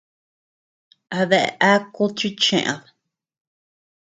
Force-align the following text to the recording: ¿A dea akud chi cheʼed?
¿A 1.19 1.21
dea 1.31 1.55
akud 1.73 2.11
chi 2.17 2.29
cheʼed? 2.43 2.81